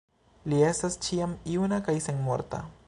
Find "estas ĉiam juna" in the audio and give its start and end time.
0.69-1.81